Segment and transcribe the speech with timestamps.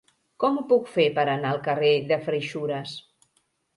[0.43, 2.99] Com ho puc fer per anar al carrer de Freixures?